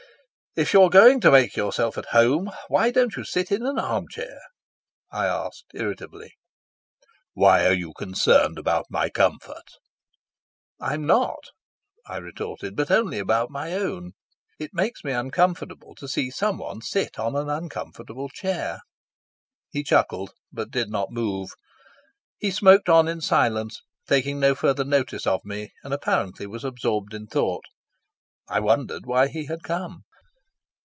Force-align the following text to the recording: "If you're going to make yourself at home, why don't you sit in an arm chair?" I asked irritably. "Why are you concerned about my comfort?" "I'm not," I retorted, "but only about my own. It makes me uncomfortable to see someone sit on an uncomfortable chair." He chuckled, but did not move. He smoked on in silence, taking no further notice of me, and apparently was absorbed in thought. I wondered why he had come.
"If 0.53 0.73
you're 0.73 0.89
going 0.89 1.21
to 1.21 1.31
make 1.31 1.55
yourself 1.55 1.97
at 1.97 2.07
home, 2.07 2.51
why 2.67 2.91
don't 2.91 3.15
you 3.15 3.23
sit 3.23 3.53
in 3.53 3.65
an 3.65 3.79
arm 3.79 4.09
chair?" 4.09 4.37
I 5.09 5.25
asked 5.25 5.67
irritably. 5.73 6.33
"Why 7.33 7.65
are 7.65 7.71
you 7.71 7.93
concerned 7.93 8.57
about 8.57 8.87
my 8.89 9.07
comfort?" 9.09 9.63
"I'm 10.77 11.05
not," 11.05 11.39
I 12.05 12.17
retorted, 12.17 12.75
"but 12.75 12.91
only 12.91 13.17
about 13.17 13.49
my 13.49 13.71
own. 13.71 14.11
It 14.59 14.71
makes 14.73 15.05
me 15.05 15.13
uncomfortable 15.13 15.95
to 15.95 16.05
see 16.09 16.29
someone 16.29 16.81
sit 16.81 17.17
on 17.17 17.37
an 17.37 17.49
uncomfortable 17.49 18.27
chair." 18.27 18.81
He 19.69 19.83
chuckled, 19.85 20.33
but 20.51 20.69
did 20.69 20.89
not 20.89 21.11
move. 21.13 21.51
He 22.39 22.51
smoked 22.51 22.89
on 22.89 23.07
in 23.07 23.21
silence, 23.21 23.81
taking 24.05 24.41
no 24.41 24.53
further 24.53 24.83
notice 24.83 25.25
of 25.25 25.45
me, 25.45 25.71
and 25.81 25.93
apparently 25.93 26.45
was 26.45 26.65
absorbed 26.65 27.13
in 27.13 27.27
thought. 27.27 27.63
I 28.49 28.59
wondered 28.59 29.05
why 29.05 29.29
he 29.29 29.45
had 29.45 29.63
come. 29.63 30.03